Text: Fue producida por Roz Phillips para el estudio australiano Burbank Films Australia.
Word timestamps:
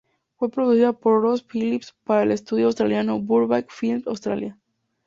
Fue 0.35 0.49
producida 0.49 0.93
por 0.93 1.21
Roz 1.21 1.43
Phillips 1.53 1.93
para 2.05 2.23
el 2.23 2.31
estudio 2.31 2.65
australiano 2.65 3.19
Burbank 3.21 3.67
Films 3.69 4.07
Australia. 4.07 4.57